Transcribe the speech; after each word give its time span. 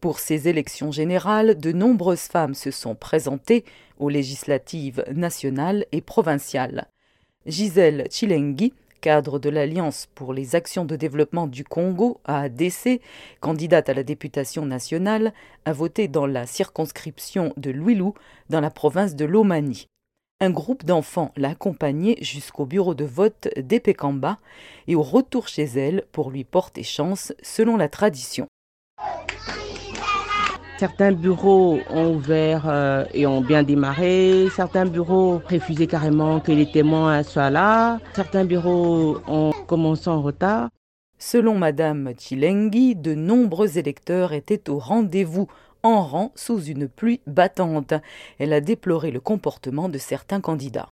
Pour 0.00 0.18
ces 0.18 0.48
élections 0.48 0.92
générales, 0.92 1.58
de 1.58 1.72
nombreuses 1.72 2.20
femmes 2.20 2.54
se 2.54 2.70
sont 2.70 2.94
présentées 2.94 3.66
aux 3.98 4.08
législatives 4.08 5.04
nationales 5.14 5.84
et 5.92 6.00
provinciales. 6.00 6.88
Gisèle 7.44 8.08
Chilengi, 8.10 8.72
cadre 9.02 9.38
de 9.38 9.50
l'Alliance 9.50 10.08
pour 10.14 10.32
les 10.32 10.54
actions 10.54 10.86
de 10.86 10.96
développement 10.96 11.46
du 11.46 11.64
Congo, 11.64 12.18
AADC, 12.24 13.02
candidate 13.40 13.90
à 13.90 13.94
la 13.94 14.02
députation 14.02 14.64
nationale, 14.64 15.34
a 15.66 15.74
voté 15.74 16.08
dans 16.08 16.26
la 16.26 16.46
circonscription 16.46 17.52
de 17.58 17.70
Louilou, 17.70 18.14
dans 18.48 18.60
la 18.60 18.70
province 18.70 19.14
de 19.14 19.26
Lomani. 19.26 19.86
Un 20.40 20.50
groupe 20.50 20.86
d'enfants 20.86 21.32
l'a 21.36 21.50
accompagnée 21.50 22.16
jusqu'au 22.22 22.64
bureau 22.64 22.94
de 22.94 23.04
vote 23.04 23.48
d'Epekamba 23.58 24.38
et 24.88 24.94
au 24.94 25.02
retour 25.02 25.48
chez 25.48 25.64
elle 25.64 26.04
pour 26.12 26.30
lui 26.30 26.44
porter 26.44 26.84
chance 26.84 27.34
selon 27.42 27.76
la 27.76 27.90
tradition. 27.90 28.46
Certains 30.80 31.12
bureaux 31.12 31.78
ont 31.90 32.14
ouvert 32.14 32.62
euh, 32.66 33.04
et 33.12 33.26
ont 33.26 33.42
bien 33.42 33.62
démarré. 33.62 34.48
Certains 34.56 34.86
bureaux 34.86 35.42
refusaient 35.46 35.86
carrément 35.86 36.40
que 36.40 36.52
les 36.52 36.70
témoins 36.70 37.22
soient 37.22 37.50
là. 37.50 37.98
Certains 38.14 38.46
bureaux 38.46 39.18
ont 39.26 39.52
commencé 39.66 40.08
en 40.08 40.22
retard. 40.22 40.70
Selon 41.18 41.58
Madame 41.58 42.14
Chilengi, 42.18 42.96
de 42.96 43.14
nombreux 43.14 43.76
électeurs 43.76 44.32
étaient 44.32 44.70
au 44.70 44.78
rendez-vous 44.78 45.48
en 45.82 46.00
rang 46.02 46.32
sous 46.34 46.62
une 46.62 46.88
pluie 46.88 47.20
battante. 47.26 47.92
Elle 48.38 48.54
a 48.54 48.62
déploré 48.62 49.10
le 49.10 49.20
comportement 49.20 49.90
de 49.90 49.98
certains 49.98 50.40
candidats. 50.40 50.88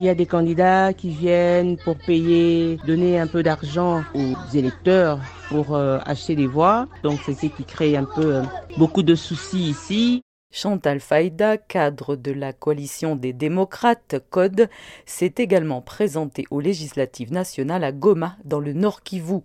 Il 0.00 0.06
y 0.06 0.10
a 0.10 0.14
des 0.14 0.26
candidats 0.26 0.92
qui 0.92 1.08
viennent 1.08 1.76
pour 1.76 1.98
payer, 1.98 2.76
donner 2.86 3.18
un 3.18 3.26
peu 3.26 3.42
d'argent 3.42 4.04
aux 4.14 4.56
électeurs 4.56 5.18
pour 5.48 5.74
euh, 5.74 5.98
acheter 6.06 6.36
des 6.36 6.46
voix. 6.46 6.86
Donc 7.02 7.18
c'est 7.26 7.34
ce 7.34 7.46
qui 7.46 7.64
crée 7.64 7.96
un 7.96 8.04
peu 8.04 8.36
euh, 8.36 8.42
beaucoup 8.76 9.02
de 9.02 9.16
soucis 9.16 9.70
ici. 9.70 10.22
Chantal 10.52 11.00
Faïda, 11.00 11.56
cadre 11.56 12.14
de 12.14 12.30
la 12.30 12.52
coalition 12.52 13.16
des 13.16 13.32
démocrates 13.32 14.20
CODE, 14.30 14.68
s'est 15.04 15.34
également 15.36 15.82
présentée 15.82 16.44
aux 16.52 16.60
législatives 16.60 17.32
nationales 17.32 17.82
à 17.82 17.90
Goma, 17.90 18.36
dans 18.44 18.60
le 18.60 18.74
Nord 18.74 19.02
Kivu. 19.02 19.40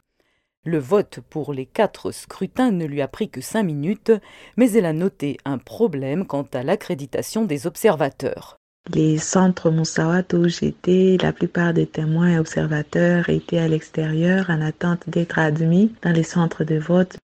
Le 0.65 0.77
vote 0.77 1.19
pour 1.31 1.51
les 1.51 1.65
quatre 1.65 2.11
scrutins 2.11 2.69
ne 2.69 2.85
lui 2.85 3.01
a 3.01 3.07
pris 3.07 3.27
que 3.27 3.41
cinq 3.41 3.63
minutes, 3.63 4.11
mais 4.55 4.71
elle 4.73 4.85
a 4.85 4.93
noté 4.93 5.37
un 5.45 5.57
problème 5.57 6.27
quant 6.27 6.47
à 6.53 6.61
l'accréditation 6.61 7.43
des 7.43 7.65
observateurs. 7.65 8.57
Les 8.91 9.17
centres 9.17 9.71
Moussawat 9.71 10.33
où 10.33 10.49
j'étais, 10.49 11.17
la 11.21 11.31
plupart 11.31 11.73
des 11.73 11.87
témoins 11.87 12.31
et 12.31 12.39
observateurs 12.39 13.29
étaient 13.29 13.57
à 13.57 13.69
l'extérieur 13.69 14.49
en 14.49 14.59
attente 14.59 15.09
d'être 15.09 15.39
admis 15.39 15.93
dans 16.01 16.11
les 16.11 16.23
centres 16.23 16.65
de 16.65 16.75
vote. 16.75 17.17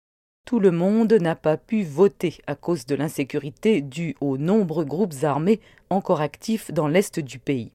Tout 0.48 0.62
le 0.62 0.72
monde 0.72 1.12
n'a 1.12 1.36
pas 1.36 1.58
pu 1.58 1.84
voter 1.84 2.38
à 2.48 2.56
cause 2.56 2.86
de 2.86 2.96
l'insécurité 2.96 3.82
due 3.82 4.16
aux 4.22 4.38
nombreux 4.38 4.86
groupes 4.86 5.14
armés 5.24 5.60
encore 5.90 6.22
actifs 6.22 6.72
dans 6.72 6.88
l'est 6.88 7.20
du 7.20 7.40
pays. 7.40 7.74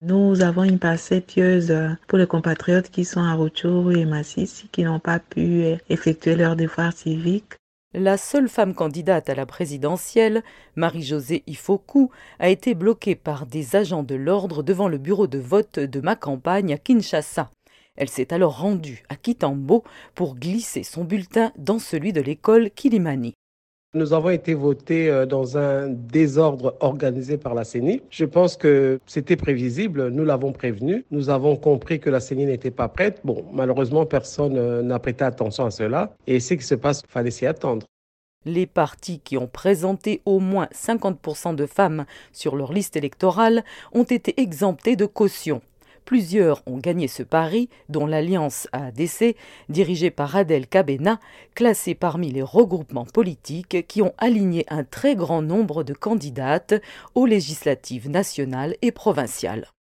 Nous 0.00 0.40
avons 0.42 0.62
une 0.62 0.78
pensée 0.78 1.20
pieuse 1.20 1.74
pour 2.06 2.18
les 2.18 2.28
compatriotes 2.28 2.90
qui 2.90 3.04
sont 3.04 3.22
à 3.22 3.34
Rutshuru 3.34 3.98
et 3.98 4.04
Massissi 4.04 4.68
qui 4.68 4.84
n'ont 4.84 5.00
pas 5.00 5.18
pu 5.18 5.64
effectuer 5.88 6.36
leur 6.36 6.54
devoir 6.54 6.92
civique. 6.92 7.54
La 7.96 8.18
seule 8.18 8.48
femme 8.48 8.74
candidate 8.74 9.28
à 9.28 9.36
la 9.36 9.46
présidentielle, 9.46 10.42
Marie-Josée 10.74 11.44
Ifoku, 11.46 12.10
a 12.40 12.48
été 12.48 12.74
bloquée 12.74 13.14
par 13.14 13.46
des 13.46 13.76
agents 13.76 14.02
de 14.02 14.16
l'ordre 14.16 14.64
devant 14.64 14.88
le 14.88 14.98
bureau 14.98 15.28
de 15.28 15.38
vote 15.38 15.78
de 15.78 16.00
ma 16.00 16.16
campagne 16.16 16.72
à 16.72 16.76
Kinshasa. 16.76 17.52
Elle 17.94 18.08
s'est 18.08 18.34
alors 18.34 18.58
rendue 18.58 19.04
à 19.08 19.14
Kitambo 19.14 19.84
pour 20.16 20.34
glisser 20.34 20.82
son 20.82 21.04
bulletin 21.04 21.52
dans 21.56 21.78
celui 21.78 22.12
de 22.12 22.20
l'école 22.20 22.72
Kilimani. 22.72 23.34
Nous 23.96 24.12
avons 24.12 24.30
été 24.30 24.54
votés 24.54 25.08
euh, 25.08 25.24
dans 25.24 25.56
un 25.56 25.88
désordre 25.88 26.76
organisé 26.80 27.38
par 27.38 27.54
la 27.54 27.62
CENI. 27.62 28.02
Je 28.10 28.24
pense 28.24 28.56
que 28.56 28.98
c'était 29.06 29.36
prévisible, 29.36 30.08
nous 30.08 30.24
l'avons 30.24 30.52
prévenu. 30.52 31.04
Nous 31.12 31.30
avons 31.30 31.54
compris 31.54 32.00
que 32.00 32.10
la 32.10 32.18
CENI 32.18 32.46
n'était 32.46 32.72
pas 32.72 32.88
prête. 32.88 33.20
Bon, 33.22 33.44
malheureusement, 33.52 34.04
personne 34.04 34.56
euh, 34.56 34.82
n'a 34.82 34.98
prêté 34.98 35.22
attention 35.22 35.64
à 35.64 35.70
cela. 35.70 36.16
Et 36.26 36.40
ce 36.40 36.54
qui 36.54 36.64
se 36.64 36.74
passe, 36.74 37.02
il 37.04 37.10
fallait 37.10 37.30
s'y 37.30 37.46
attendre. 37.46 37.86
Les 38.44 38.66
partis 38.66 39.20
qui 39.20 39.38
ont 39.38 39.46
présenté 39.46 40.22
au 40.24 40.40
moins 40.40 40.66
50% 40.74 41.54
de 41.54 41.64
femmes 41.64 42.04
sur 42.32 42.56
leur 42.56 42.72
liste 42.72 42.96
électorale 42.96 43.62
ont 43.92 44.02
été 44.02 44.40
exemptés 44.42 44.96
de 44.96 45.06
caution. 45.06 45.62
Plusieurs 46.04 46.62
ont 46.66 46.78
gagné 46.78 47.08
ce 47.08 47.22
pari, 47.22 47.68
dont 47.88 48.06
l'Alliance 48.06 48.68
ADC, 48.72 49.36
dirigée 49.68 50.10
par 50.10 50.36
Adèle 50.36 50.66
Kabena, 50.66 51.18
classée 51.54 51.94
parmi 51.94 52.30
les 52.30 52.42
regroupements 52.42 53.06
politiques 53.06 53.86
qui 53.86 54.02
ont 54.02 54.12
aligné 54.18 54.66
un 54.68 54.84
très 54.84 55.16
grand 55.16 55.40
nombre 55.40 55.82
de 55.82 55.94
candidates 55.94 56.74
aux 57.14 57.26
législatives 57.26 58.10
nationales 58.10 58.76
et 58.82 58.92
provinciales. 58.92 59.68